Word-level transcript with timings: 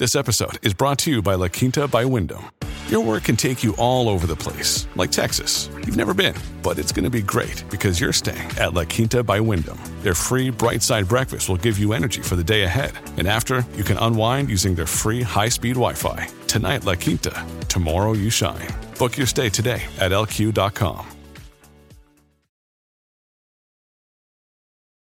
This 0.00 0.16
episode 0.16 0.66
is 0.66 0.72
brought 0.72 0.96
to 1.00 1.10
you 1.10 1.20
by 1.20 1.34
La 1.34 1.48
Quinta 1.48 1.86
by 1.86 2.06
Wyndham. 2.06 2.50
Your 2.88 3.04
work 3.04 3.24
can 3.24 3.36
take 3.36 3.62
you 3.62 3.76
all 3.76 4.08
over 4.08 4.26
the 4.26 4.34
place, 4.34 4.88
like 4.96 5.12
Texas. 5.12 5.68
You've 5.76 5.98
never 5.98 6.14
been, 6.14 6.34
but 6.62 6.78
it's 6.78 6.90
going 6.90 7.04
to 7.04 7.10
be 7.10 7.20
great 7.20 7.62
because 7.68 8.00
you're 8.00 8.10
staying 8.10 8.48
at 8.56 8.72
La 8.72 8.84
Quinta 8.84 9.22
by 9.22 9.40
Wyndham. 9.40 9.78
Their 10.00 10.14
free 10.14 10.48
bright 10.48 10.82
side 10.82 11.06
breakfast 11.06 11.50
will 11.50 11.58
give 11.58 11.78
you 11.78 11.92
energy 11.92 12.22
for 12.22 12.34
the 12.34 12.42
day 12.42 12.62
ahead. 12.62 12.92
And 13.18 13.28
after, 13.28 13.62
you 13.76 13.84
can 13.84 13.98
unwind 13.98 14.48
using 14.48 14.74
their 14.74 14.86
free 14.86 15.20
high 15.20 15.50
speed 15.50 15.74
Wi 15.74 15.92
Fi. 15.92 16.28
Tonight, 16.46 16.86
La 16.86 16.94
Quinta. 16.94 17.46
Tomorrow, 17.68 18.14
you 18.14 18.30
shine. 18.30 18.68
Book 18.98 19.18
your 19.18 19.26
stay 19.26 19.50
today 19.50 19.82
at 19.98 20.12
lq.com. 20.12 21.06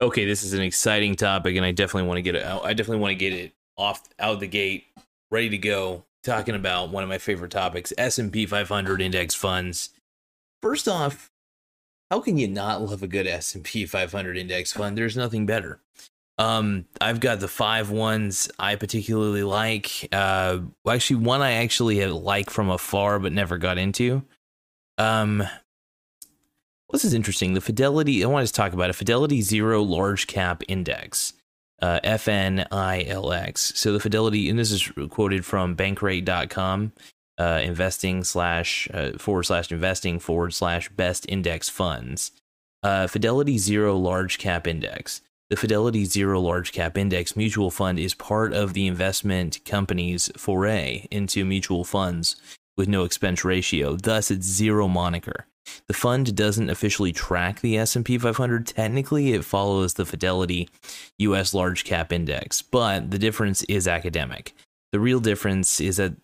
Okay, 0.00 0.24
this 0.24 0.42
is 0.42 0.54
an 0.54 0.62
exciting 0.62 1.14
topic, 1.14 1.54
and 1.54 1.64
I 1.64 1.70
definitely 1.70 2.08
want 2.08 2.18
to 2.18 2.22
get 2.22 2.34
it 2.34 2.42
out. 2.42 2.64
I 2.64 2.72
definitely 2.72 3.00
want 3.00 3.12
to 3.12 3.16
get 3.16 3.32
it 3.32 3.52
off 3.78 4.02
out 4.18 4.40
the 4.40 4.46
gate, 4.46 4.86
ready 5.30 5.48
to 5.48 5.58
go. 5.58 6.04
Talking 6.24 6.56
about 6.56 6.90
one 6.90 7.02
of 7.02 7.08
my 7.08 7.18
favorite 7.18 7.52
topics: 7.52 7.92
S 7.96 8.18
and 8.18 8.32
P 8.32 8.44
500 8.44 9.00
index 9.00 9.34
funds. 9.34 9.90
First 10.60 10.88
off, 10.88 11.30
how 12.10 12.20
can 12.20 12.36
you 12.36 12.48
not 12.48 12.82
love 12.82 13.02
a 13.02 13.06
good 13.06 13.26
S 13.26 13.54
and 13.54 13.64
P 13.64 13.86
500 13.86 14.36
index 14.36 14.72
fund? 14.72 14.98
There's 14.98 15.16
nothing 15.16 15.46
better. 15.46 15.80
Um, 16.38 16.86
I've 17.00 17.20
got 17.20 17.40
the 17.40 17.48
five 17.48 17.90
ones 17.90 18.48
I 18.58 18.76
particularly 18.76 19.42
like. 19.42 20.08
Uh, 20.12 20.60
actually, 20.88 21.16
one 21.16 21.40
I 21.40 21.52
actually 21.52 22.04
like 22.06 22.50
from 22.50 22.70
afar 22.70 23.18
but 23.18 23.32
never 23.32 23.58
got 23.58 23.78
into. 23.78 24.22
Um, 24.98 25.44
this 26.90 27.04
is 27.04 27.12
interesting. 27.12 27.54
The 27.54 27.60
Fidelity. 27.60 28.24
I 28.24 28.28
want 28.28 28.46
to 28.46 28.52
talk 28.52 28.72
about 28.72 28.90
a 28.90 28.94
Fidelity 28.94 29.42
Zero 29.42 29.82
Large 29.82 30.26
Cap 30.26 30.62
Index 30.68 31.34
uh, 31.80 32.00
FNILX. 32.04 33.76
So 33.76 33.92
the 33.92 34.00
Fidelity, 34.00 34.48
and 34.48 34.58
this 34.58 34.70
is 34.70 34.90
quoted 35.10 35.44
from 35.44 35.76
bankrate.com, 35.76 36.92
uh, 37.38 37.60
investing 37.62 38.24
slash 38.24 38.88
uh, 38.92 39.12
forward 39.18 39.44
slash 39.44 39.70
investing 39.70 40.18
forward 40.18 40.54
slash 40.54 40.88
best 40.90 41.26
index 41.28 41.68
funds. 41.68 42.32
Uh, 42.82 43.06
Fidelity 43.06 43.58
Zero 43.58 43.96
Large 43.96 44.38
Cap 44.38 44.66
Index. 44.66 45.20
The 45.50 45.56
Fidelity 45.56 46.04
Zero 46.04 46.40
Large 46.40 46.72
Cap 46.72 46.98
Index 46.98 47.34
mutual 47.34 47.70
fund 47.70 47.98
is 47.98 48.14
part 48.14 48.52
of 48.52 48.74
the 48.74 48.86
investment 48.86 49.64
company's 49.64 50.30
foray 50.36 51.06
into 51.10 51.44
mutual 51.44 51.84
funds 51.84 52.36
with 52.76 52.88
no 52.88 53.04
expense 53.04 53.44
ratio. 53.44 53.96
Thus, 53.96 54.30
its 54.30 54.46
zero 54.46 54.88
moniker. 54.88 55.46
The 55.86 55.94
fund 55.94 56.34
doesn't 56.36 56.70
officially 56.70 57.12
track 57.12 57.60
the 57.60 57.78
S&P 57.78 58.18
500. 58.18 58.66
Technically, 58.66 59.32
it 59.32 59.44
follows 59.44 59.94
the 59.94 60.06
Fidelity 60.06 60.68
US 61.18 61.54
Large 61.54 61.84
Cap 61.84 62.12
Index, 62.12 62.62
but 62.62 63.10
the 63.10 63.18
difference 63.18 63.62
is 63.64 63.88
academic. 63.88 64.54
The 64.92 65.00
real 65.00 65.20
difference 65.20 65.80
is 65.80 65.96
that 65.96 66.14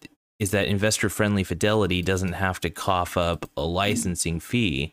is 0.40 0.50
that 0.50 0.66
investor-friendly 0.66 1.44
Fidelity 1.44 2.02
doesn't 2.02 2.32
have 2.32 2.58
to 2.60 2.68
cough 2.68 3.16
up 3.16 3.48
a 3.56 3.62
licensing 3.62 4.40
fee 4.40 4.92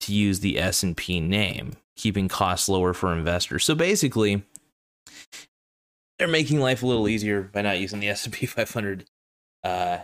to 0.00 0.14
use 0.14 0.40
the 0.40 0.58
S&P 0.58 1.20
name, 1.20 1.74
keeping 1.94 2.26
costs 2.26 2.68
lower 2.68 2.94
for 2.94 3.12
investors. 3.12 3.64
So 3.64 3.74
basically, 3.74 4.42
they're 6.18 6.26
making 6.26 6.60
life 6.60 6.82
a 6.82 6.86
little 6.86 7.08
easier 7.08 7.42
by 7.42 7.62
not 7.62 7.80
using 7.80 8.00
the 8.00 8.08
S&P 8.08 8.46
500 8.46 9.04
uh, 9.62 9.98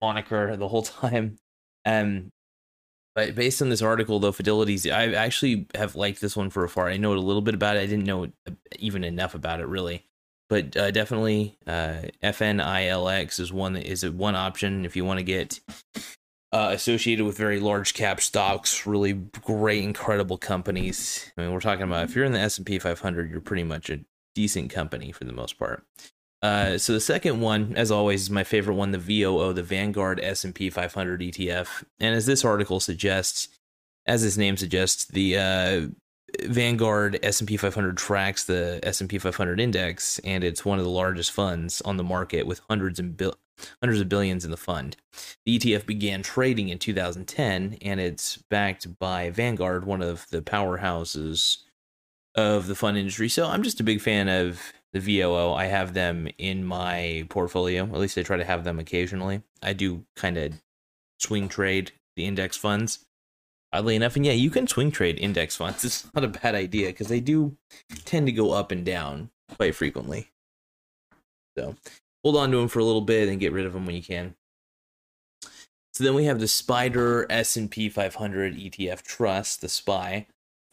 moniker 0.00 0.56
the 0.56 0.68
whole 0.68 0.82
time. 1.00 1.38
Um, 1.84 2.30
but 3.18 3.34
based 3.34 3.60
on 3.60 3.68
this 3.68 3.82
article, 3.82 4.20
though, 4.20 4.30
Fidelity's, 4.30 4.86
I 4.86 5.08
actually 5.08 5.66
have 5.74 5.96
liked 5.96 6.20
this 6.20 6.36
one 6.36 6.50
for 6.50 6.62
a 6.62 6.68
far. 6.68 6.88
I 6.88 6.98
know 6.98 7.12
a 7.12 7.16
little 7.16 7.42
bit 7.42 7.54
about 7.54 7.76
it. 7.76 7.80
I 7.80 7.86
didn't 7.86 8.04
know 8.04 8.28
even 8.78 9.02
enough 9.02 9.34
about 9.34 9.58
it 9.58 9.66
really, 9.66 10.04
but 10.48 10.76
uh, 10.76 10.92
definitely 10.92 11.58
uh, 11.66 12.02
FNILX 12.22 13.40
is 13.40 13.52
one 13.52 13.72
that 13.72 13.90
is 13.90 14.04
a 14.04 14.12
one 14.12 14.36
option 14.36 14.84
if 14.84 14.94
you 14.94 15.04
want 15.04 15.18
to 15.18 15.24
get 15.24 15.58
uh, 16.52 16.70
associated 16.70 17.26
with 17.26 17.36
very 17.36 17.58
large 17.58 17.92
cap 17.92 18.20
stocks, 18.20 18.86
really 18.86 19.14
great, 19.14 19.82
incredible 19.82 20.38
companies. 20.38 21.32
I 21.36 21.40
mean, 21.40 21.52
we're 21.52 21.58
talking 21.58 21.82
about 21.82 22.04
if 22.04 22.14
you're 22.14 22.24
in 22.24 22.30
the 22.30 22.38
S 22.38 22.56
and 22.56 22.64
P 22.64 22.78
500, 22.78 23.32
you're 23.32 23.40
pretty 23.40 23.64
much 23.64 23.90
a 23.90 23.98
decent 24.36 24.70
company 24.70 25.10
for 25.10 25.24
the 25.24 25.32
most 25.32 25.58
part. 25.58 25.84
Uh, 26.40 26.78
so 26.78 26.92
the 26.92 27.00
second 27.00 27.40
one, 27.40 27.74
as 27.76 27.90
always, 27.90 28.22
is 28.22 28.30
my 28.30 28.44
favorite 28.44 28.74
one, 28.74 28.92
the 28.92 28.98
VOO, 28.98 29.52
the 29.52 29.62
Vanguard 29.62 30.20
S&P 30.22 30.70
500 30.70 31.20
ETF. 31.20 31.84
And 31.98 32.14
as 32.14 32.26
this 32.26 32.44
article 32.44 32.80
suggests, 32.80 33.48
as 34.06 34.24
its 34.24 34.36
name 34.36 34.56
suggests, 34.56 35.06
the 35.06 35.36
uh, 35.36 35.86
Vanguard 36.42 37.18
S&P 37.22 37.56
500 37.56 37.96
tracks 37.96 38.44
the 38.44 38.80
S&P 38.82 39.18
500 39.18 39.60
index, 39.60 40.18
and 40.20 40.44
it's 40.44 40.64
one 40.64 40.78
of 40.78 40.84
the 40.84 40.90
largest 40.90 41.32
funds 41.32 41.80
on 41.82 41.96
the 41.96 42.04
market 42.04 42.46
with 42.46 42.60
hundreds 42.68 42.98
and 42.98 43.20
hundreds 43.80 44.00
of 44.00 44.08
billions 44.08 44.44
in 44.44 44.50
the 44.50 44.56
fund. 44.56 44.96
The 45.44 45.58
ETF 45.58 45.86
began 45.86 46.22
trading 46.22 46.68
in 46.68 46.78
2010, 46.78 47.78
and 47.82 48.00
it's 48.00 48.36
backed 48.36 48.98
by 48.98 49.30
Vanguard, 49.30 49.84
one 49.84 50.02
of 50.02 50.26
the 50.30 50.42
powerhouses 50.42 51.58
of 52.34 52.66
the 52.68 52.76
fund 52.76 52.96
industry. 52.96 53.28
So 53.28 53.46
I'm 53.46 53.62
just 53.62 53.80
a 53.80 53.84
big 53.84 54.00
fan 54.00 54.28
of 54.28 54.60
the 54.92 55.00
VOO. 55.00 55.52
I 55.52 55.66
have 55.66 55.94
them 55.94 56.28
in 56.38 56.64
my 56.64 57.26
portfolio. 57.28 57.84
At 57.84 57.98
least 57.98 58.18
I 58.18 58.22
try 58.22 58.36
to 58.36 58.44
have 58.44 58.64
them 58.64 58.78
occasionally. 58.78 59.42
I 59.62 59.72
do 59.72 60.04
kind 60.16 60.36
of 60.38 60.54
swing 61.18 61.48
trade 61.48 61.92
the 62.16 62.24
index 62.24 62.56
funds. 62.56 63.04
Oddly 63.70 63.96
enough, 63.96 64.16
and 64.16 64.24
yeah, 64.24 64.32
you 64.32 64.48
can 64.48 64.66
swing 64.66 64.90
trade 64.90 65.18
index 65.18 65.56
funds. 65.56 65.84
It's 65.84 66.06
not 66.14 66.24
a 66.24 66.28
bad 66.28 66.54
idea 66.54 66.88
because 66.88 67.08
they 67.08 67.20
do 67.20 67.56
tend 68.04 68.26
to 68.26 68.32
go 68.32 68.52
up 68.52 68.72
and 68.72 68.84
down 68.84 69.30
quite 69.56 69.74
frequently. 69.74 70.30
So 71.56 71.76
hold 72.24 72.36
on 72.36 72.50
to 72.50 72.56
them 72.56 72.68
for 72.68 72.78
a 72.78 72.84
little 72.84 73.02
bit 73.02 73.28
and 73.28 73.40
get 73.40 73.52
rid 73.52 73.66
of 73.66 73.74
them 73.74 73.84
when 73.84 73.96
you 73.96 74.02
can. 74.02 74.34
So 75.92 76.04
then 76.04 76.14
we 76.14 76.24
have 76.24 76.38
the 76.38 76.46
SPDR 76.46 77.26
S&P 77.28 77.88
500 77.88 78.56
ETF 78.56 79.02
Trust, 79.02 79.60
the 79.60 79.68
SPY. 79.68 80.26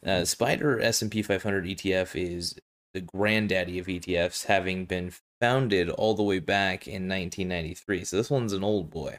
Uh, 0.04 0.20
SPDR 0.20 0.80
S&P 0.82 1.20
500 1.20 1.64
ETF 1.64 2.14
is 2.14 2.54
the 2.96 3.02
granddaddy 3.02 3.78
of 3.78 3.88
ETFs, 3.88 4.46
having 4.46 4.86
been 4.86 5.12
founded 5.38 5.90
all 5.90 6.14
the 6.14 6.22
way 6.22 6.38
back 6.38 6.88
in 6.88 7.06
1993. 7.06 8.04
So 8.04 8.16
this 8.16 8.30
one's 8.30 8.54
an 8.54 8.64
old 8.64 8.90
boy. 8.90 9.18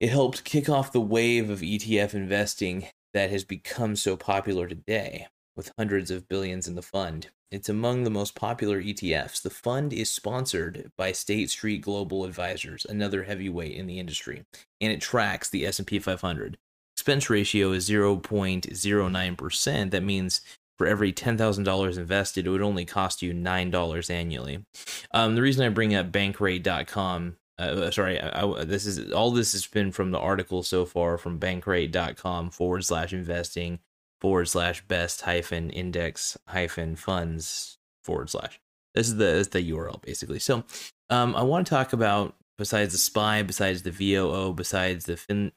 It 0.00 0.08
helped 0.08 0.44
kick 0.44 0.70
off 0.70 0.90
the 0.90 1.00
wave 1.00 1.50
of 1.50 1.60
ETF 1.60 2.14
investing 2.14 2.86
that 3.12 3.28
has 3.28 3.44
become 3.44 3.96
so 3.96 4.16
popular 4.16 4.66
today, 4.66 5.26
with 5.56 5.72
hundreds 5.76 6.10
of 6.10 6.26
billions 6.26 6.66
in 6.66 6.74
the 6.74 6.80
fund. 6.80 7.28
It's 7.50 7.68
among 7.68 8.04
the 8.04 8.10
most 8.10 8.34
popular 8.34 8.80
ETFs. 8.80 9.42
The 9.42 9.50
fund 9.50 9.92
is 9.92 10.10
sponsored 10.10 10.90
by 10.96 11.12
State 11.12 11.50
Street 11.50 11.82
Global 11.82 12.24
Advisors, 12.24 12.86
another 12.88 13.24
heavyweight 13.24 13.76
in 13.76 13.86
the 13.86 13.98
industry, 13.98 14.44
and 14.80 14.90
it 14.90 15.02
tracks 15.02 15.50
the 15.50 15.66
S&P 15.66 15.98
500. 15.98 16.56
Expense 16.96 17.28
ratio 17.28 17.72
is 17.72 17.90
0.09%. 17.90 19.90
That 19.90 20.02
means 20.02 20.40
for 20.78 20.86
every 20.86 21.12
$10,000 21.12 21.98
invested, 21.98 22.46
it 22.46 22.50
would 22.50 22.62
only 22.62 22.84
cost 22.84 23.20
you 23.20 23.34
$9 23.34 24.10
annually. 24.10 24.64
Um, 25.12 25.34
the 25.34 25.42
reason 25.42 25.66
I 25.66 25.68
bring 25.68 25.94
up 25.94 26.12
bankrate.com, 26.12 27.36
uh, 27.58 27.62
uh, 27.62 27.90
sorry, 27.90 28.20
I, 28.20 28.46
I, 28.46 28.64
this 28.64 28.86
is 28.86 29.12
all 29.12 29.32
this 29.32 29.52
has 29.52 29.66
been 29.66 29.90
from 29.90 30.12
the 30.12 30.18
article 30.18 30.62
so 30.62 30.86
far 30.86 31.18
from 31.18 31.40
bankrate.com 31.40 32.50
forward 32.50 32.84
slash 32.84 33.12
investing 33.12 33.80
forward 34.20 34.46
slash 34.46 34.86
best 34.86 35.22
hyphen 35.22 35.70
index 35.70 36.36
hyphen 36.46 36.94
funds 36.96 37.78
forward 38.04 38.30
slash. 38.30 38.60
This 38.94 39.08
is 39.08 39.16
the, 39.16 39.24
this 39.24 39.40
is 39.42 39.48
the 39.48 39.70
URL 39.70 40.00
basically. 40.00 40.38
So 40.38 40.64
um, 41.10 41.34
I 41.34 41.42
want 41.42 41.66
to 41.66 41.70
talk 41.70 41.92
about 41.92 42.36
besides 42.56 42.92
the 42.92 42.98
SPY, 42.98 43.42
besides 43.42 43.82
the 43.82 43.90
VOO, 43.90 44.52
besides 44.52 45.06
the 45.06 45.16
fin, 45.16 45.52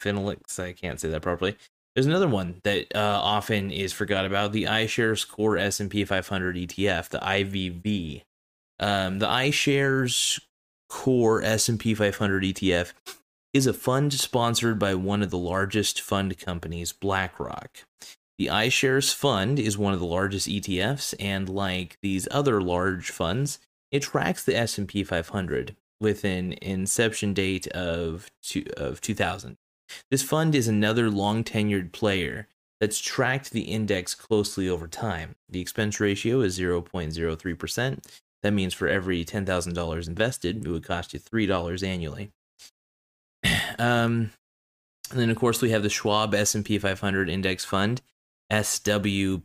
Finlix, 0.00 0.58
I 0.58 0.72
can't 0.72 1.00
say 1.00 1.08
that 1.08 1.22
properly. 1.22 1.56
There's 1.98 2.06
another 2.06 2.28
one 2.28 2.60
that 2.62 2.94
uh, 2.94 3.20
often 3.20 3.72
is 3.72 3.92
forgot 3.92 4.24
about: 4.24 4.52
the 4.52 4.66
iShares 4.66 5.28
Core 5.28 5.58
S&P 5.58 6.04
500 6.04 6.54
ETF, 6.54 7.08
the 7.08 7.18
IVV. 7.18 8.22
Um, 8.78 9.18
the 9.18 9.26
iShares 9.26 10.40
Core 10.88 11.42
S&P 11.42 11.94
500 11.94 12.44
ETF 12.44 12.92
is 13.52 13.66
a 13.66 13.72
fund 13.72 14.12
sponsored 14.12 14.78
by 14.78 14.94
one 14.94 15.24
of 15.24 15.30
the 15.30 15.38
largest 15.38 16.00
fund 16.00 16.38
companies, 16.38 16.92
BlackRock. 16.92 17.78
The 18.38 18.46
iShares 18.46 19.12
fund 19.12 19.58
is 19.58 19.76
one 19.76 19.92
of 19.92 19.98
the 19.98 20.06
largest 20.06 20.46
ETFs, 20.46 21.16
and 21.18 21.48
like 21.48 21.98
these 22.00 22.28
other 22.30 22.60
large 22.60 23.10
funds, 23.10 23.58
it 23.90 24.02
tracks 24.02 24.44
the 24.44 24.56
S&P 24.56 25.02
500 25.02 25.74
with 26.00 26.24
an 26.24 26.52
inception 26.62 27.34
date 27.34 27.66
of 27.66 28.30
two, 28.40 28.66
of 28.76 29.00
2000. 29.00 29.56
This 30.10 30.22
fund 30.22 30.54
is 30.54 30.68
another 30.68 31.10
long 31.10 31.44
tenured 31.44 31.92
player 31.92 32.48
that's 32.80 33.00
tracked 33.00 33.50
the 33.50 33.62
index 33.62 34.14
closely 34.14 34.68
over 34.68 34.86
time. 34.86 35.34
The 35.48 35.60
expense 35.60 35.98
ratio 36.00 36.40
is 36.40 36.58
0.03%. 36.58 38.04
That 38.42 38.52
means 38.52 38.74
for 38.74 38.86
every 38.86 39.24
$10,000 39.24 40.06
invested, 40.06 40.64
it 40.64 40.70
would 40.70 40.84
cost 40.84 41.12
you 41.12 41.18
$3 41.18 41.86
annually. 41.86 42.30
um, 43.78 44.30
and 45.10 45.18
then, 45.18 45.30
of 45.30 45.36
course, 45.36 45.62
we 45.62 45.70
have 45.70 45.82
the 45.82 45.88
Schwab 45.88 46.34
S&P 46.34 46.78
500 46.78 47.28
Index 47.28 47.64
Fund, 47.64 48.02
SWPPX. 48.52 49.44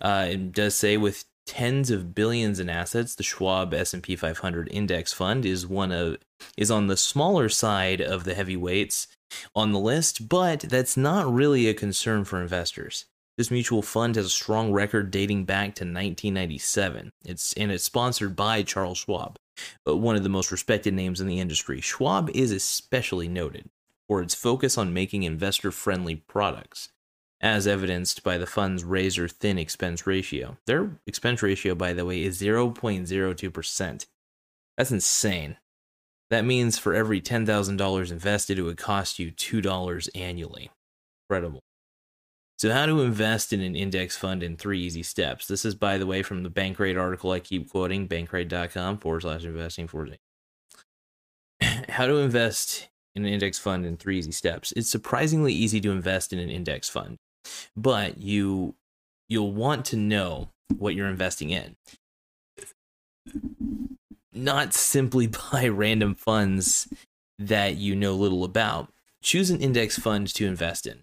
Uh, 0.00 0.26
it 0.30 0.52
does 0.52 0.76
say 0.76 0.96
with 0.96 1.24
tens 1.48 1.90
of 1.90 2.14
billions 2.14 2.60
in 2.60 2.68
assets, 2.68 3.14
the 3.14 3.22
Schwab 3.22 3.72
S&P 3.72 4.14
500 4.14 4.68
index 4.70 5.14
fund 5.14 5.46
is 5.46 5.66
one 5.66 5.90
of 5.90 6.18
is 6.58 6.70
on 6.70 6.86
the 6.86 6.96
smaller 6.96 7.48
side 7.48 8.02
of 8.02 8.24
the 8.24 8.34
heavyweights 8.34 9.08
on 9.56 9.72
the 9.72 9.78
list, 9.78 10.28
but 10.28 10.60
that's 10.60 10.96
not 10.96 11.32
really 11.32 11.66
a 11.66 11.74
concern 11.74 12.24
for 12.24 12.40
investors. 12.40 13.06
This 13.38 13.50
mutual 13.50 13.80
fund 13.80 14.16
has 14.16 14.26
a 14.26 14.30
strong 14.30 14.72
record 14.72 15.10
dating 15.10 15.46
back 15.46 15.74
to 15.76 15.84
1997. 15.84 17.10
It's 17.24 17.54
and 17.54 17.72
it's 17.72 17.84
sponsored 17.84 18.36
by 18.36 18.62
Charles 18.62 18.98
Schwab, 18.98 19.36
uh, 19.88 19.96
one 19.96 20.16
of 20.16 20.22
the 20.22 20.28
most 20.28 20.52
respected 20.52 20.92
names 20.92 21.18
in 21.18 21.26
the 21.26 21.40
industry. 21.40 21.80
Schwab 21.80 22.28
is 22.34 22.52
especially 22.52 23.26
noted 23.26 23.70
for 24.06 24.20
its 24.20 24.34
focus 24.34 24.76
on 24.76 24.92
making 24.92 25.22
investor-friendly 25.22 26.16
products 26.16 26.90
as 27.40 27.66
evidenced 27.66 28.22
by 28.22 28.36
the 28.36 28.46
fund's 28.46 28.84
razor 28.84 29.28
thin 29.28 29.58
expense 29.58 30.06
ratio. 30.06 30.56
Their 30.66 30.90
expense 31.06 31.42
ratio, 31.42 31.74
by 31.74 31.92
the 31.92 32.04
way, 32.04 32.22
is 32.22 32.40
0.02%. 32.40 34.06
That's 34.76 34.90
insane. 34.90 35.56
That 36.30 36.44
means 36.44 36.78
for 36.78 36.94
every 36.94 37.20
$10,000 37.20 38.10
invested, 38.10 38.58
it 38.58 38.62
would 38.62 38.76
cost 38.76 39.18
you 39.18 39.30
$2 39.30 40.08
annually. 40.14 40.70
Incredible. 41.28 41.60
So, 42.58 42.72
how 42.72 42.86
to 42.86 43.02
invest 43.02 43.52
in 43.52 43.60
an 43.60 43.76
index 43.76 44.16
fund 44.16 44.42
in 44.42 44.56
three 44.56 44.80
easy 44.80 45.04
steps. 45.04 45.46
This 45.46 45.64
is, 45.64 45.76
by 45.76 45.96
the 45.96 46.06
way, 46.06 46.24
from 46.24 46.42
the 46.42 46.50
Bankrate 46.50 47.00
article 47.00 47.30
I 47.30 47.38
keep 47.38 47.70
quoting, 47.70 48.08
bankrate.com 48.08 48.98
forward 48.98 49.22
slash 49.22 49.44
investing 49.44 49.86
forward. 49.86 50.18
How 51.88 52.06
to 52.06 52.16
invest 52.16 52.88
in 53.14 53.24
an 53.24 53.32
index 53.32 53.60
fund 53.60 53.86
in 53.86 53.96
three 53.96 54.18
easy 54.18 54.32
steps. 54.32 54.72
It's 54.72 54.90
surprisingly 54.90 55.52
easy 55.52 55.80
to 55.82 55.92
invest 55.92 56.32
in 56.32 56.40
an 56.40 56.50
index 56.50 56.88
fund 56.88 57.18
but 57.76 58.18
you 58.18 58.74
you'll 59.28 59.52
want 59.52 59.84
to 59.84 59.96
know 59.96 60.48
what 60.76 60.94
you're 60.94 61.08
investing 61.08 61.50
in 61.50 61.76
not 64.32 64.74
simply 64.74 65.26
buy 65.52 65.68
random 65.68 66.14
funds 66.14 66.88
that 67.38 67.76
you 67.76 67.94
know 67.94 68.14
little 68.14 68.44
about 68.44 68.92
choose 69.22 69.50
an 69.50 69.60
index 69.60 69.98
fund 69.98 70.32
to 70.32 70.46
invest 70.46 70.86
in 70.86 71.02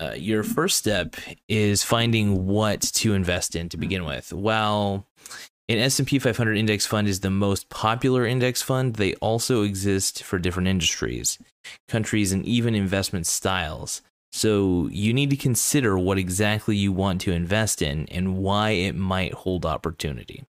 uh, 0.00 0.14
your 0.16 0.44
first 0.44 0.76
step 0.76 1.16
is 1.48 1.82
finding 1.82 2.46
what 2.46 2.80
to 2.80 3.14
invest 3.14 3.56
in 3.56 3.68
to 3.68 3.76
begin 3.76 4.04
with 4.04 4.32
while 4.32 5.06
an 5.70 5.78
S&P 5.78 6.18
500 6.18 6.56
index 6.56 6.86
fund 6.86 7.08
is 7.08 7.20
the 7.20 7.30
most 7.30 7.68
popular 7.68 8.24
index 8.24 8.62
fund. 8.62 8.94
They 8.94 9.14
also 9.16 9.62
exist 9.62 10.22
for 10.22 10.38
different 10.38 10.66
industries, 10.66 11.38
countries, 11.88 12.32
and 12.32 12.42
even 12.46 12.74
investment 12.74 13.26
styles. 13.26 14.00
So 14.38 14.88
you 14.92 15.12
need 15.12 15.30
to 15.30 15.36
consider 15.36 15.98
what 15.98 16.16
exactly 16.16 16.76
you 16.76 16.92
want 16.92 17.20
to 17.22 17.32
invest 17.32 17.82
in 17.82 18.06
and 18.08 18.38
why 18.38 18.70
it 18.70 18.94
might 18.94 19.34
hold 19.34 19.66
opportunity. 19.66 20.44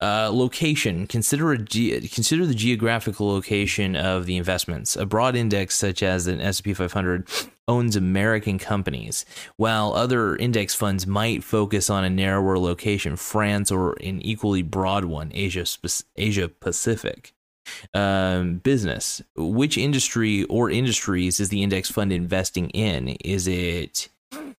Uh, 0.00 0.30
location. 0.32 1.08
Consider 1.08 1.50
a 1.50 1.58
ge- 1.58 2.12
consider 2.14 2.46
the 2.46 2.54
geographical 2.54 3.26
location 3.26 3.96
of 3.96 4.26
the 4.26 4.36
investments. 4.36 4.94
A 4.94 5.06
broad 5.06 5.34
index 5.34 5.74
such 5.76 6.04
as 6.04 6.28
an 6.28 6.40
S&P 6.40 6.72
500 6.72 7.26
owns 7.66 7.96
American 7.96 8.58
companies, 8.58 9.24
while 9.56 9.92
other 9.94 10.36
index 10.36 10.72
funds 10.72 11.04
might 11.04 11.42
focus 11.42 11.90
on 11.90 12.04
a 12.04 12.10
narrower 12.10 12.58
location, 12.58 13.16
France, 13.16 13.72
or 13.72 13.94
an 13.94 14.22
equally 14.22 14.62
broad 14.62 15.04
one, 15.04 15.32
Asia 15.34 15.64
Asia 16.16 16.48
Pacific 16.48 17.33
um, 17.92 18.58
business. 18.58 19.22
Which 19.36 19.78
industry 19.78 20.44
or 20.44 20.70
industries 20.70 21.40
is 21.40 21.48
the 21.48 21.62
index 21.62 21.90
fund 21.90 22.12
investing 22.12 22.70
in? 22.70 23.08
Is 23.24 23.46
it 23.46 24.08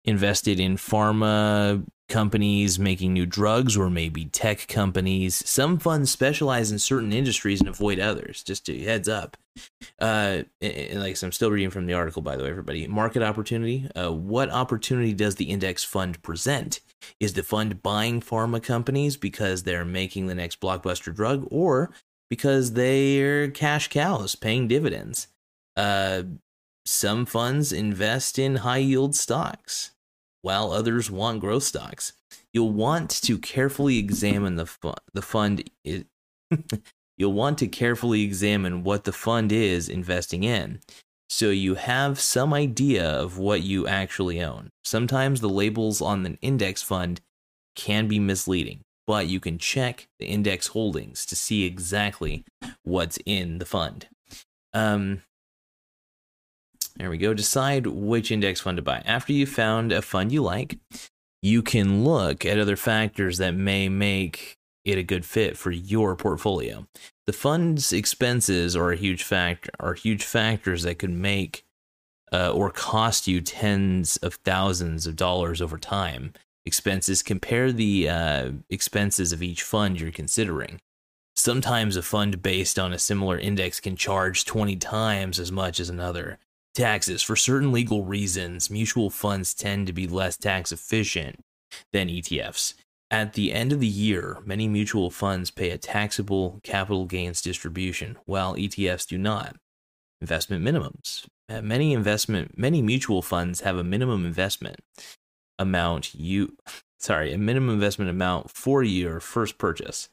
invested 0.04 0.60
in 0.60 0.76
pharma 0.76 1.84
companies 2.08 2.78
making 2.78 3.14
new 3.14 3.24
drugs 3.24 3.76
or 3.76 3.90
maybe 3.90 4.26
tech 4.26 4.66
companies? 4.68 5.34
Some 5.48 5.78
funds 5.78 6.10
specialize 6.10 6.70
in 6.70 6.78
certain 6.78 7.12
industries 7.12 7.60
and 7.60 7.68
avoid 7.68 7.98
others, 7.98 8.42
just 8.42 8.66
to 8.66 8.78
heads 8.84 9.08
up. 9.08 9.36
Uh, 10.00 10.42
and 10.60 11.00
like 11.00 11.22
I'm 11.22 11.32
still 11.32 11.50
reading 11.50 11.70
from 11.70 11.86
the 11.86 11.94
article, 11.94 12.22
by 12.22 12.36
the 12.36 12.44
way, 12.44 12.50
everybody. 12.50 12.86
Market 12.88 13.22
opportunity. 13.22 13.88
Uh, 13.94 14.12
what 14.12 14.50
opportunity 14.50 15.12
does 15.12 15.36
the 15.36 15.50
index 15.50 15.84
fund 15.84 16.22
present? 16.22 16.80
Is 17.20 17.34
the 17.34 17.42
fund 17.42 17.82
buying 17.82 18.20
pharma 18.22 18.62
companies 18.62 19.16
because 19.16 19.62
they're 19.62 19.84
making 19.84 20.26
the 20.26 20.34
next 20.34 20.60
blockbuster 20.60 21.14
drug, 21.14 21.46
or 21.50 21.90
because 22.30 22.72
they're 22.72 23.50
cash 23.50 23.88
cows 23.88 24.34
paying 24.34 24.68
dividends. 24.68 25.28
Uh, 25.76 26.22
some 26.86 27.26
funds 27.26 27.72
invest 27.72 28.38
in 28.38 28.56
high 28.56 28.78
yield 28.78 29.14
stocks, 29.14 29.92
while 30.42 30.70
others 30.70 31.10
want 31.10 31.40
growth 31.40 31.62
stocks. 31.62 32.12
You'll 32.52 32.72
want 32.72 33.10
to 33.22 33.38
carefully 33.38 33.98
examine 33.98 34.56
the 34.56 34.66
fu- 34.66 34.92
the 35.12 35.22
fund. 35.22 35.68
You'll 37.16 37.32
want 37.32 37.58
to 37.58 37.68
carefully 37.68 38.22
examine 38.22 38.82
what 38.82 39.04
the 39.04 39.12
fund 39.12 39.52
is 39.52 39.88
investing 39.88 40.44
in, 40.44 40.80
so 41.28 41.50
you 41.50 41.76
have 41.76 42.20
some 42.20 42.52
idea 42.52 43.04
of 43.04 43.38
what 43.38 43.62
you 43.62 43.86
actually 43.86 44.42
own. 44.42 44.70
Sometimes 44.84 45.40
the 45.40 45.48
labels 45.48 46.02
on 46.02 46.26
an 46.26 46.38
index 46.42 46.82
fund 46.82 47.20
can 47.76 48.08
be 48.08 48.18
misleading 48.18 48.82
but 49.06 49.26
you 49.26 49.40
can 49.40 49.58
check 49.58 50.08
the 50.18 50.26
index 50.26 50.68
holdings 50.68 51.26
to 51.26 51.36
see 51.36 51.64
exactly 51.64 52.44
what's 52.82 53.18
in 53.26 53.58
the 53.58 53.66
fund. 53.66 54.08
Um, 54.72 55.22
there 56.96 57.10
we 57.10 57.18
go. 57.18 57.34
Decide 57.34 57.86
which 57.86 58.30
index 58.30 58.60
fund 58.60 58.76
to 58.76 58.82
buy. 58.82 59.02
After 59.04 59.32
you've 59.32 59.48
found 59.48 59.92
a 59.92 60.02
fund 60.02 60.32
you 60.32 60.42
like, 60.42 60.78
you 61.42 61.62
can 61.62 62.04
look 62.04 62.46
at 62.46 62.58
other 62.58 62.76
factors 62.76 63.38
that 63.38 63.54
may 63.54 63.88
make 63.88 64.56
it 64.84 64.98
a 64.98 65.02
good 65.02 65.24
fit 65.24 65.56
for 65.56 65.70
your 65.70 66.14
portfolio. 66.14 66.86
The 67.26 67.32
fund's 67.32 67.92
expenses 67.92 68.76
are 68.76 68.92
a 68.92 68.96
huge 68.96 69.22
factor 69.22 69.70
are 69.80 69.94
huge 69.94 70.24
factors 70.24 70.82
that 70.82 70.98
could 70.98 71.10
make 71.10 71.64
uh, 72.32 72.50
or 72.50 72.70
cost 72.70 73.26
you 73.26 73.40
tens 73.40 74.16
of 74.18 74.34
thousands 74.44 75.06
of 75.06 75.16
dollars 75.16 75.62
over 75.62 75.78
time 75.78 76.32
expenses, 76.66 77.22
compare 77.22 77.72
the 77.72 78.08
uh, 78.08 78.50
expenses 78.70 79.32
of 79.32 79.42
each 79.42 79.62
fund 79.62 80.00
you're 80.00 80.10
considering. 80.10 80.80
Sometimes 81.36 81.96
a 81.96 82.02
fund 82.02 82.42
based 82.42 82.78
on 82.78 82.92
a 82.92 82.98
similar 82.98 83.38
index 83.38 83.80
can 83.80 83.96
charge 83.96 84.44
20 84.44 84.76
times 84.76 85.40
as 85.40 85.50
much 85.50 85.80
as 85.80 85.88
another. 85.88 86.38
Taxes. 86.74 87.22
For 87.22 87.36
certain 87.36 87.72
legal 87.72 88.04
reasons, 88.04 88.70
mutual 88.70 89.10
funds 89.10 89.54
tend 89.54 89.86
to 89.86 89.92
be 89.92 90.06
less 90.06 90.36
tax 90.36 90.72
efficient 90.72 91.40
than 91.92 92.08
ETFs. 92.08 92.74
At 93.10 93.34
the 93.34 93.52
end 93.52 93.72
of 93.72 93.80
the 93.80 93.86
year, 93.86 94.38
many 94.44 94.66
mutual 94.66 95.10
funds 95.10 95.50
pay 95.50 95.70
a 95.70 95.78
taxable 95.78 96.60
capital 96.64 97.04
gains 97.04 97.42
distribution, 97.42 98.16
while 98.24 98.56
ETFs 98.56 99.06
do 99.06 99.18
not. 99.18 99.56
Investment 100.20 100.64
minimums. 100.64 101.26
Many 101.48 101.92
investment 101.92 102.56
many 102.56 102.80
mutual 102.80 103.22
funds 103.22 103.60
have 103.60 103.76
a 103.76 103.84
minimum 103.84 104.24
investment 104.24 104.80
amount 105.58 106.14
you 106.14 106.56
sorry, 107.04 107.32
a 107.32 107.38
minimum 107.38 107.74
investment 107.74 108.10
amount 108.10 108.50
for 108.50 108.82
your 108.82 109.20
first 109.20 109.58
purchase, 109.58 110.08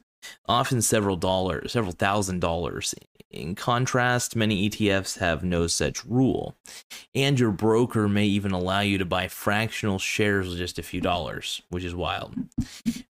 often 0.46 0.82
several 0.82 1.16
dollars, 1.16 1.72
several 1.72 1.92
thousand 1.92 2.40
dollars. 2.40 2.94
In 3.30 3.54
contrast, 3.54 4.36
many 4.36 4.68
ETFs 4.68 5.18
have 5.18 5.42
no 5.42 5.66
such 5.66 6.04
rule, 6.04 6.54
and 7.14 7.40
your 7.40 7.50
broker 7.50 8.06
may 8.06 8.26
even 8.26 8.52
allow 8.52 8.80
you 8.80 8.98
to 8.98 9.06
buy 9.06 9.26
fractional 9.26 9.98
shares 9.98 10.50
with 10.50 10.58
just 10.58 10.78
a 10.78 10.82
few 10.82 11.00
dollars, 11.00 11.62
which 11.70 11.82
is 11.82 11.94
wild. 11.94 12.34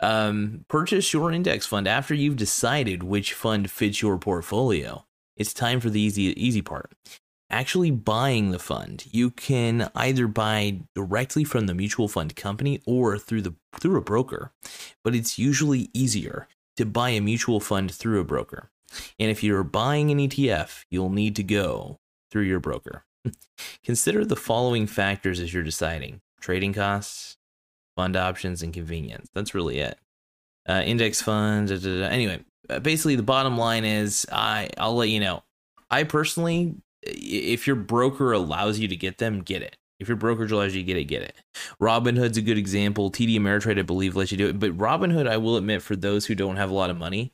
Um, 0.01 0.65
purchase 0.67 1.13
your 1.13 1.31
index 1.31 1.65
fund 1.65 1.87
after 1.87 2.13
you've 2.13 2.35
decided 2.35 3.01
which 3.01 3.33
fund 3.33 3.71
fits 3.71 4.01
your 4.01 4.17
portfolio. 4.17 5.05
It's 5.37 5.53
time 5.53 5.79
for 5.79 5.89
the 5.89 6.01
easy 6.01 6.23
easy 6.23 6.61
part 6.61 6.91
actually 7.49 7.91
buying 7.91 8.51
the 8.51 8.59
fund. 8.59 9.05
You 9.11 9.31
can 9.31 9.89
either 9.95 10.27
buy 10.27 10.81
directly 10.95 11.43
from 11.43 11.67
the 11.67 11.73
mutual 11.73 12.07
fund 12.07 12.35
company 12.35 12.81
or 12.85 13.17
through 13.17 13.41
the 13.41 13.55
through 13.79 13.97
a 13.97 14.01
broker. 14.01 14.51
But 15.03 15.15
it's 15.15 15.39
usually 15.39 15.89
easier 15.93 16.47
to 16.77 16.85
buy 16.85 17.09
a 17.09 17.21
mutual 17.21 17.59
fund 17.59 17.91
through 17.91 18.19
a 18.19 18.25
broker. 18.25 18.69
And 19.19 19.29
if 19.29 19.43
you're 19.43 19.63
buying 19.63 20.11
an 20.11 20.17
ETF, 20.17 20.85
you'll 20.89 21.09
need 21.09 21.35
to 21.35 21.43
go 21.43 21.99
through 22.31 22.43
your 22.43 22.59
broker. 22.59 23.05
Consider 23.83 24.25
the 24.25 24.35
following 24.35 24.87
factors 24.87 25.39
as 25.39 25.53
you're 25.53 25.63
deciding: 25.63 26.21
trading 26.39 26.73
costs, 26.73 27.37
fund 27.95 28.15
options, 28.15 28.61
and 28.61 28.73
convenience. 28.73 29.29
That's 29.33 29.53
really 29.53 29.79
it. 29.79 29.97
Uh, 30.67 30.83
index 30.85 31.21
funds. 31.21 31.71
Anyway, 31.85 32.43
uh, 32.69 32.79
basically, 32.79 33.15
the 33.15 33.23
bottom 33.23 33.57
line 33.57 33.85
is, 33.85 34.25
I 34.31 34.69
I'll 34.77 34.95
let 34.95 35.09
you 35.09 35.19
know. 35.19 35.43
I 35.91 36.03
personally 36.03 36.75
if 37.15 37.67
your 37.67 37.75
broker 37.75 38.31
allows 38.31 38.79
you 38.79 38.87
to 38.87 38.95
get 38.95 39.17
them, 39.17 39.41
get 39.41 39.61
it. 39.61 39.77
If 39.99 40.07
your 40.07 40.17
brokerage 40.17 40.51
allows 40.51 40.73
you 40.75 40.81
to 40.81 40.85
get 40.85 40.97
it, 40.97 41.05
get 41.05 41.23
it. 41.23 41.35
Robinhood's 41.81 42.37
a 42.37 42.41
good 42.41 42.57
example. 42.57 43.11
TD 43.11 43.37
Ameritrade, 43.37 43.79
I 43.79 43.83
believe, 43.83 44.15
lets 44.15 44.31
you 44.31 44.37
do 44.37 44.47
it. 44.47 44.59
But 44.59 44.77
Robinhood, 44.77 45.27
I 45.27 45.37
will 45.37 45.57
admit, 45.57 45.81
for 45.81 45.95
those 45.95 46.25
who 46.25 46.35
don't 46.35 46.55
have 46.55 46.69
a 46.69 46.73
lot 46.73 46.89
of 46.89 46.97
money, 46.97 47.33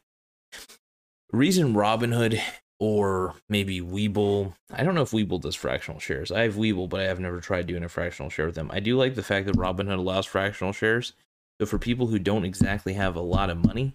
reason 1.31 1.73
Robinhood 1.73 2.39
or 2.79 3.35
maybe 3.47 3.81
Webull, 3.81 4.53
I 4.73 4.83
don't 4.83 4.95
know 4.95 5.03
if 5.03 5.11
Webull 5.11 5.41
does 5.41 5.55
fractional 5.55 5.99
shares. 5.99 6.31
I 6.31 6.41
have 6.41 6.55
Webull, 6.55 6.89
but 6.89 7.01
I 7.01 7.03
have 7.03 7.19
never 7.19 7.39
tried 7.39 7.67
doing 7.67 7.83
a 7.83 7.89
fractional 7.89 8.29
share 8.29 8.47
with 8.47 8.55
them. 8.55 8.71
I 8.73 8.79
do 8.79 8.97
like 8.97 9.15
the 9.15 9.23
fact 9.23 9.45
that 9.45 9.55
Robinhood 9.55 9.97
allows 9.97 10.25
fractional 10.25 10.73
shares. 10.73 11.13
So 11.59 11.65
for 11.65 11.77
people 11.77 12.07
who 12.07 12.19
don't 12.19 12.45
exactly 12.45 12.93
have 12.93 13.15
a 13.15 13.21
lot 13.21 13.49
of 13.49 13.63
money, 13.63 13.93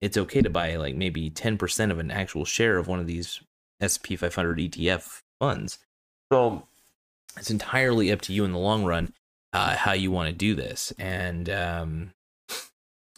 it's 0.00 0.16
okay 0.16 0.40
to 0.40 0.50
buy 0.50 0.76
like 0.76 0.94
maybe 0.94 1.30
10% 1.30 1.90
of 1.90 1.98
an 1.98 2.10
actual 2.10 2.44
share 2.44 2.78
of 2.78 2.86
one 2.86 3.00
of 3.00 3.06
these 3.06 3.40
S&P 3.80 4.16
500 4.16 4.58
ETF 4.58 5.22
funds. 5.40 5.78
So 6.32 6.66
it's 7.36 7.50
entirely 7.50 8.10
up 8.10 8.20
to 8.22 8.32
you 8.32 8.44
in 8.44 8.52
the 8.52 8.58
long 8.58 8.84
run 8.84 9.12
uh, 9.52 9.76
how 9.76 9.92
you 9.92 10.10
want 10.10 10.28
to 10.28 10.34
do 10.34 10.54
this. 10.54 10.92
And 10.98 11.48
um, 11.48 12.12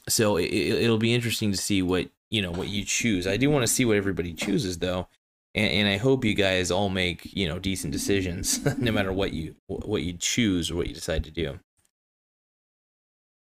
so 0.08 0.36
it, 0.36 0.88
will 0.88 0.98
be 0.98 1.14
interesting 1.14 1.50
to 1.50 1.56
see 1.56 1.82
what 1.82 2.08
you 2.30 2.42
know 2.42 2.50
what 2.50 2.68
you 2.68 2.84
choose. 2.84 3.26
I 3.26 3.36
do 3.36 3.50
want 3.50 3.62
to 3.62 3.72
see 3.72 3.84
what 3.84 3.96
everybody 3.96 4.34
chooses 4.34 4.78
though, 4.78 5.08
and, 5.54 5.70
and 5.70 5.88
I 5.88 5.96
hope 5.96 6.24
you 6.24 6.34
guys 6.34 6.70
all 6.70 6.90
make 6.90 7.24
you 7.34 7.48
know 7.48 7.58
decent 7.58 7.92
decisions, 7.92 8.64
no 8.78 8.92
matter 8.92 9.12
what 9.12 9.32
you 9.32 9.56
what 9.66 10.02
you 10.02 10.12
choose 10.12 10.70
or 10.70 10.76
what 10.76 10.88
you 10.88 10.94
decide 10.94 11.24
to 11.24 11.30
do. 11.30 11.58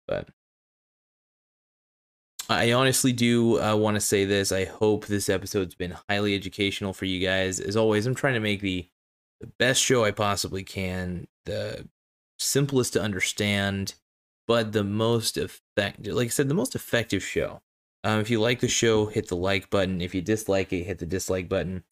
But 0.07 0.29
I 2.49 2.73
honestly 2.73 3.13
do 3.13 3.61
uh, 3.61 3.75
want 3.75 3.95
to 3.95 4.01
say 4.01 4.25
this. 4.25 4.51
I 4.51 4.65
hope 4.65 5.05
this 5.05 5.29
episode's 5.29 5.75
been 5.75 5.95
highly 6.09 6.35
educational 6.35 6.93
for 6.93 7.05
you 7.05 7.25
guys. 7.25 7.59
As 7.59 7.77
always, 7.77 8.05
I'm 8.05 8.15
trying 8.15 8.33
to 8.33 8.39
make 8.39 8.61
the, 8.61 8.87
the 9.39 9.47
best 9.47 9.81
show 9.81 10.03
I 10.03 10.11
possibly 10.11 10.63
can, 10.63 11.27
the 11.45 11.87
simplest 12.39 12.93
to 12.93 13.01
understand, 13.01 13.95
but 14.47 14.73
the 14.73 14.83
most 14.83 15.37
effective. 15.37 16.13
Like 16.13 16.27
I 16.27 16.29
said, 16.29 16.49
the 16.49 16.53
most 16.53 16.75
effective 16.75 17.23
show. 17.23 17.61
Um, 18.05 18.19
if 18.19 18.29
you 18.29 18.41
like 18.41 18.59
the 18.59 18.67
show, 18.67 19.05
hit 19.05 19.29
the 19.29 19.37
like 19.37 19.69
button. 19.69 20.01
If 20.01 20.13
you 20.13 20.21
dislike 20.21 20.73
it, 20.73 20.83
hit 20.83 20.99
the 20.99 21.05
dislike 21.05 21.47
button. 21.47 21.83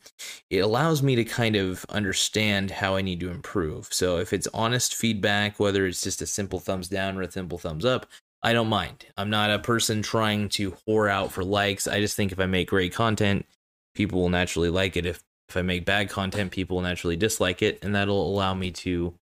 It 0.49 0.59
allows 0.59 1.01
me 1.01 1.15
to 1.15 1.23
kind 1.23 1.55
of 1.55 1.85
understand 1.87 2.69
how 2.69 2.97
I 2.97 3.01
need 3.01 3.21
to 3.21 3.31
improve. 3.31 3.87
So 3.93 4.17
if 4.17 4.33
it's 4.33 4.47
honest 4.53 4.93
feedback, 4.93 5.57
whether 5.57 5.85
it's 5.85 6.01
just 6.01 6.21
a 6.21 6.27
simple 6.27 6.59
thumbs 6.59 6.89
down 6.89 7.17
or 7.17 7.21
a 7.21 7.31
simple 7.31 7.57
thumbs 7.57 7.85
up, 7.85 8.07
I 8.43 8.53
don't 8.53 8.69
mind. 8.69 9.05
I'm 9.17 9.29
not 9.29 9.51
a 9.51 9.59
person 9.59 10.01
trying 10.01 10.49
to 10.49 10.71
whore 10.87 11.09
out 11.09 11.31
for 11.31 11.43
likes. 11.43 11.87
I 11.87 11.99
just 11.99 12.15
think 12.15 12.31
if 12.31 12.39
I 12.39 12.47
make 12.47 12.69
great 12.69 12.93
content, 12.93 13.45
people 13.93 14.21
will 14.21 14.29
naturally 14.29 14.69
like 14.69 14.97
it. 14.97 15.05
If 15.05 15.23
if 15.51 15.57
I 15.57 15.61
make 15.63 15.83
bad 15.83 16.09
content, 16.09 16.51
people 16.51 16.77
will 16.77 16.83
naturally 16.83 17.17
dislike 17.17 17.61
it, 17.61 17.83
and 17.83 17.93
that'll 17.93 18.25
allow 18.25 18.53
me 18.53 18.71
to 18.71 19.13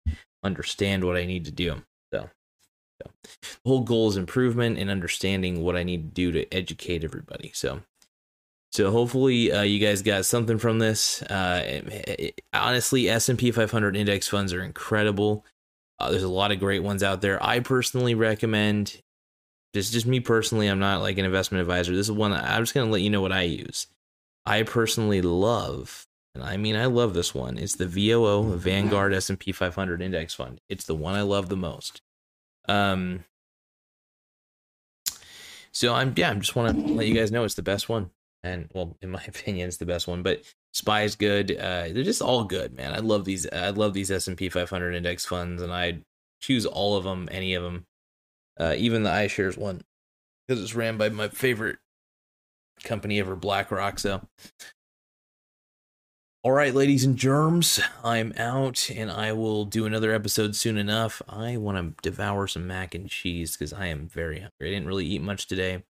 understand 0.44 1.04
what 1.04 1.18
I 1.18 1.26
need 1.26 1.46
to 1.46 1.52
do. 1.52 1.82
So, 2.14 2.30
so 3.02 3.12
the 3.24 3.50
whole 3.66 3.82
goal 3.82 4.10
is 4.10 4.16
improvement 4.16 4.78
and 4.78 4.92
understanding 4.92 5.64
what 5.64 5.76
I 5.76 5.82
need 5.82 6.04
to 6.04 6.14
do 6.14 6.32
to 6.34 6.54
educate 6.54 7.04
everybody. 7.04 7.52
So, 7.56 7.82
so 8.72 8.92
hopefully 8.92 9.52
uh, 9.52 9.64
you 9.64 9.80
guys 9.80 10.04
got 10.04 10.24
something 10.26 10.60
from 10.60 10.78
this. 10.78 11.24
Uh, 11.24 11.64
it, 11.66 12.10
it, 12.20 12.42
honestly, 12.54 13.10
S 13.10 13.28
and 13.28 13.40
P 13.40 13.50
500 13.50 13.96
index 13.96 14.28
funds 14.28 14.54
are 14.54 14.62
incredible. 14.62 15.44
Uh, 15.98 16.12
there's 16.12 16.22
a 16.22 16.30
lot 16.30 16.52
of 16.52 16.60
great 16.60 16.84
ones 16.84 17.02
out 17.02 17.22
there. 17.22 17.44
I 17.44 17.60
personally 17.60 18.14
recommend 18.14 19.02
just 19.74 19.94
just 19.94 20.06
me 20.06 20.20
personally, 20.20 20.68
I'm 20.68 20.80
not 20.80 21.02
like 21.02 21.18
an 21.18 21.26
investment 21.26 21.62
advisor. 21.62 21.96
This 21.96 22.08
is 22.08 22.12
one 22.12 22.34
I'm 22.34 22.64
just 22.64 22.74
gonna 22.74 22.92
let 22.92 23.02
you 23.02 23.10
know 23.10 23.22
what 23.22 23.32
I 23.32 23.44
use. 23.44 23.88
I 24.46 24.64
personally 24.64 25.22
love, 25.22 26.08
and 26.34 26.44
I 26.44 26.58
mean 26.58 26.76
I 26.76 26.86
love 26.86 27.14
this 27.14 27.36
one. 27.36 27.58
It's 27.58 27.76
the 27.76 27.88
VOO 27.88 28.56
Vanguard 28.58 29.14
S&P 29.14 29.52
500 29.52 30.02
Index 30.02 30.34
Fund. 30.34 30.60
It's 30.70 30.86
the 30.86 30.96
one 30.96 31.16
I 31.16 31.22
love 31.22 31.50
the 31.50 31.58
most. 31.58 32.02
Um. 32.68 33.26
So 35.72 35.94
I'm 35.94 36.14
yeah, 36.16 36.32
I 36.32 36.34
just 36.36 36.56
want 36.56 36.76
to 36.76 36.94
let 36.94 37.08
you 37.08 37.14
guys 37.14 37.32
know 37.32 37.44
it's 37.44 37.54
the 37.54 37.62
best 37.62 37.88
one, 37.88 38.10
and 38.44 38.70
well, 38.74 38.98
in 39.02 39.12
my 39.12 39.24
opinion, 39.28 39.68
it's 39.68 39.78
the 39.78 39.86
best 39.86 40.08
one. 40.08 40.24
But 40.24 40.44
Spy 40.74 41.04
is 41.04 41.16
good. 41.16 41.52
Uh, 41.52 41.90
they're 41.92 42.04
just 42.04 42.22
all 42.22 42.44
good, 42.44 42.74
man. 42.74 42.94
I 42.94 43.00
love 43.00 43.26
these. 43.26 43.48
I 43.52 43.70
love 43.70 43.94
these 43.94 44.10
S&P 44.10 44.50
500 44.50 44.96
index 44.96 45.26
funds, 45.26 45.62
and 45.62 45.72
I 45.72 46.00
choose 46.42 46.66
all 46.66 46.96
of 46.96 47.04
them, 47.04 47.28
any 47.32 47.54
of 47.54 47.64
them 47.64 47.86
uh, 48.60 48.76
even 48.78 49.04
the 49.04 49.10
iShares 49.10 49.58
one, 49.58 49.82
because 50.48 50.62
it's 50.62 50.76
ran 50.76 50.98
by 50.98 51.10
my 51.10 51.30
favorite 51.30 51.78
company 52.84 53.20
ever, 53.20 53.36
BlackRock. 53.36 54.00
So, 54.00 54.22
all 56.44 56.52
right, 56.52 56.74
ladies 56.74 57.04
and 57.04 57.18
germs, 57.18 57.80
I'm 58.04 58.34
out, 58.38 58.90
and 58.90 59.12
I 59.12 59.34
will 59.34 59.66
do 59.66 59.86
another 59.86 60.14
episode 60.14 60.56
soon 60.56 60.78
enough. 60.78 61.22
I 61.28 61.58
want 61.58 61.78
to 61.78 62.10
devour 62.10 62.48
some 62.48 62.68
mac 62.68 62.96
and 62.96 63.10
cheese 63.10 63.56
because 63.56 63.74
I 63.74 63.88
am 63.88 64.08
very 64.08 64.40
hungry. 64.40 64.52
I 64.62 64.66
didn't 64.66 64.88
really 64.88 65.06
eat 65.06 65.22
much 65.22 65.48
today. 65.48 65.84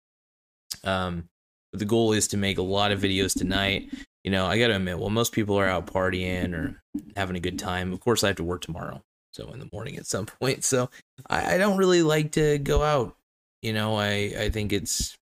Um, 0.84 1.28
but 1.72 1.80
the 1.80 1.84
goal 1.84 2.12
is 2.12 2.28
to 2.28 2.36
make 2.36 2.58
a 2.58 2.62
lot 2.62 2.92
of 2.92 3.00
videos 3.00 3.36
tonight. 3.36 3.92
You 4.24 4.30
know, 4.30 4.46
I 4.46 4.58
got 4.58 4.68
to 4.68 4.76
admit, 4.76 4.98
well, 4.98 5.10
most 5.10 5.32
people 5.32 5.58
are 5.58 5.68
out 5.68 5.86
partying 5.86 6.54
or 6.54 6.82
having 7.16 7.36
a 7.36 7.40
good 7.40 7.58
time. 7.58 7.92
Of 7.92 8.00
course, 8.00 8.24
I 8.24 8.28
have 8.28 8.36
to 8.36 8.44
work 8.44 8.62
tomorrow 8.62 9.02
so 9.38 9.50
in 9.52 9.60
the 9.60 9.68
morning 9.72 9.96
at 9.96 10.06
some 10.06 10.26
point. 10.40 10.64
So 10.64 10.90
I, 11.28 11.54
I 11.54 11.58
don't 11.58 11.78
really 11.78 12.02
like 12.02 12.32
to 12.32 12.58
go 12.58 12.82
out. 12.82 13.16
You 13.62 13.72
know, 13.72 13.96
I 13.96 14.32
I 14.38 14.50
think 14.50 14.72
it's. 14.72 15.16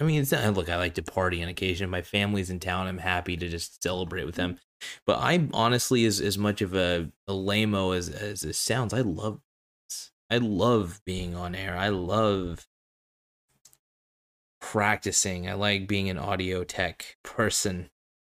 I 0.00 0.04
mean, 0.04 0.20
it's 0.20 0.30
not, 0.30 0.54
look. 0.54 0.68
I 0.68 0.76
like 0.76 0.94
to 0.94 1.02
party 1.02 1.42
on 1.42 1.48
occasion. 1.48 1.90
My 1.90 2.02
family's 2.02 2.50
in 2.50 2.60
town, 2.60 2.86
I'm 2.86 2.98
happy 2.98 3.36
to 3.36 3.48
just 3.48 3.82
celebrate 3.82 4.26
with 4.26 4.36
them. 4.36 4.58
But 5.06 5.18
I 5.18 5.48
honestly, 5.52 6.04
as 6.04 6.20
as 6.20 6.38
much 6.38 6.62
of 6.62 6.74
a, 6.74 7.10
a 7.26 7.32
lameo 7.32 7.96
as 7.96 8.08
as 8.08 8.42
it 8.44 8.54
sounds, 8.54 8.94
I 8.94 9.00
love. 9.00 9.40
I 10.30 10.36
love 10.36 11.00
being 11.06 11.34
on 11.34 11.54
air. 11.54 11.74
I 11.74 11.88
love 11.88 12.66
practicing. 14.60 15.48
I 15.48 15.54
like 15.54 15.88
being 15.88 16.10
an 16.10 16.18
audio 16.18 16.64
tech 16.64 17.16
person 17.24 17.88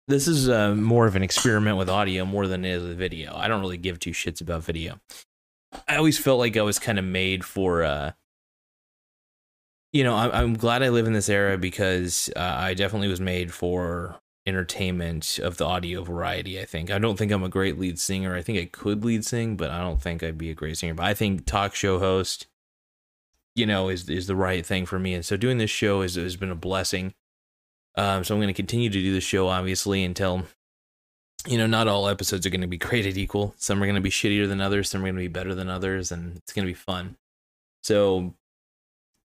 this 0.09 0.27
is 0.27 0.49
uh, 0.49 0.75
more 0.75 1.07
of 1.07 1.17
an 1.17 1.23
experiment 1.23 1.77
with 1.77 1.89
audio 1.89 2.25
more 2.25 2.47
than 2.47 2.65
it 2.65 2.71
is 2.71 2.83
with 2.83 2.99
video. 2.99 3.35
I 3.37 3.49
don't 3.49 3.61
really 3.61 3.79
give 3.79 3.99
two 3.99 4.11
shits 4.11 4.41
about 4.41 4.65
video. 4.65 5.01
I 5.89 5.97
always 5.97 6.19
felt 6.19 6.39
like 6.39 6.57
I 6.57 6.63
was 6.63 6.79
kind 6.79 6.99
of 6.99 7.05
made 7.05 7.45
for, 7.45 7.83
uh, 7.83 8.13
you 9.93 10.05
know, 10.05 10.15
I'm, 10.15 10.31
I'm 10.33 10.55
glad 10.55 10.83
I 10.83 10.91
live 10.91 11.07
in 11.07 11.13
this 11.13 11.29
era 11.29 11.57
because 11.57 12.31
uh, 12.37 12.41
I 12.41 12.75
definitely 12.75 13.09
was 13.09 13.21
made 13.21 13.53
for 13.53 14.21
entertainment 14.45 15.39
of 15.39 15.57
the 15.57 15.65
audio 15.65 16.03
variety. 16.03 16.61
I 16.61 16.65
think 16.65 16.91
I 16.91 16.99
don't 16.99 17.17
think 17.17 17.31
I'm 17.31 17.45
a 17.45 17.49
great 17.49 17.79
lead 17.79 17.99
singer. 17.99 18.35
I 18.35 18.43
think 18.43 18.59
I 18.59 18.65
could 18.65 19.05
lead 19.05 19.25
sing, 19.25 19.57
but 19.57 19.71
I 19.71 19.81
don't 19.81 20.03
think 20.03 20.23
I'd 20.23 20.39
be 20.39 20.51
a 20.51 20.55
great 20.55 20.77
singer. 20.79 20.95
But 20.95 21.07
I 21.07 21.15
think 21.15 21.47
talk 21.47 21.75
show 21.75 21.99
host, 21.99 22.49
you 23.55 23.67
know, 23.67 23.89
is 23.89 24.09
is 24.11 24.27
the 24.27 24.37
right 24.37 24.67
thing 24.67 24.85
for 24.85 24.99
me. 24.99 25.15
And 25.15 25.25
so 25.25 25.37
doing 25.37 25.59
this 25.59 25.71
show 25.71 26.03
has 26.03 26.37
been 26.37 26.51
a 26.51 26.57
blessing. 26.57 27.15
Um, 27.95 28.25
so 28.25 28.35
I'm 28.35 28.41
going 28.41 28.49
to 28.49 28.55
continue 28.55 28.89
to 28.89 28.99
do 28.99 29.13
the 29.13 29.21
show, 29.21 29.49
obviously, 29.49 30.03
until 30.03 30.47
you 31.47 31.59
know, 31.59 31.67
not 31.67 31.89
all 31.89 32.09
episodes 32.09 32.47
are 32.47 32.51
going 32.51 32.61
to 32.61 32.67
be 32.67 32.79
created 32.79 33.17
equal. 33.19 33.55
Some 33.57 33.83
are 33.83 33.87
going 33.87 33.97
to 33.97 34.01
be 34.01 34.11
shittier 34.11 34.47
than 34.47 34.61
others. 34.61 34.89
Some 34.89 35.01
are 35.03 35.07
going 35.07 35.17
to 35.17 35.21
be 35.21 35.29
better 35.29 35.55
than 35.55 35.69
others, 35.69 36.13
and 36.13 36.37
it's 36.37 36.53
going 36.53 36.65
to 36.65 36.71
be 36.71 36.75
fun. 36.75 37.17
So, 37.83 38.35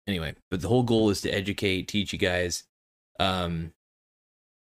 anyway, 0.06 0.34
but 0.50 0.60
the 0.60 0.68
whole 0.68 0.82
goal 0.82 1.10
is 1.10 1.20
to 1.22 1.30
educate, 1.30 1.88
teach 1.88 2.12
you 2.12 2.18
guys. 2.18 2.64
Um, 3.20 3.72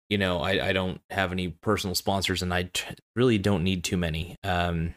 you 0.09 0.17
know, 0.17 0.39
I 0.39 0.69
I 0.69 0.73
don't 0.73 1.01
have 1.09 1.31
any 1.31 1.49
personal 1.49 1.95
sponsors, 1.95 2.41
and 2.41 2.53
I 2.53 2.63
t- 2.63 2.95
really 3.15 3.37
don't 3.37 3.63
need 3.63 3.83
too 3.83 3.97
many. 3.97 4.35
Um, 4.43 4.95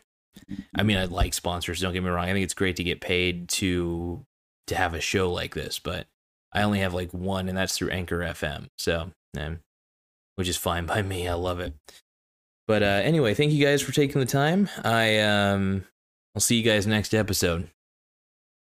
I 0.75 0.83
mean, 0.83 0.97
I 0.97 1.05
like 1.05 1.35
sponsors. 1.35 1.81
Don't 1.81 1.93
get 1.93 2.03
me 2.03 2.11
wrong. 2.11 2.29
I 2.29 2.33
think 2.33 2.45
it's 2.45 2.55
great 2.55 2.77
to 2.77 2.85
get 2.85 3.01
paid 3.01 3.49
to 3.51 4.25
to 4.69 4.75
have 4.75 4.95
a 4.95 5.01
show 5.01 5.33
like 5.33 5.55
this, 5.55 5.79
but 5.79 6.07
I 6.53 6.63
only 6.63 6.81
have 6.81 6.95
like 6.95 7.13
one, 7.13 7.49
and 7.49 7.57
that's 7.57 7.77
through 7.77 7.91
Anchor 7.91 8.19
FM. 8.21 8.69
So, 8.79 9.13
which 10.37 10.49
is 10.49 10.57
fine 10.57 10.87
by 10.87 11.03
me. 11.03 11.29
I 11.29 11.35
love 11.35 11.61
it. 11.61 11.75
But 12.67 12.83
uh, 12.83 13.01
anyway, 13.03 13.35
thank 13.35 13.53
you 13.53 13.65
guys 13.65 13.83
for 13.83 13.93
taking 13.93 14.21
the 14.21 14.27
time. 14.27 14.69
I 14.85 15.19
um, 15.21 15.85
I'll 16.35 16.41
see 16.41 16.57
you 16.57 16.63
guys 16.63 16.87
next 16.87 17.15
episode. 17.15 17.69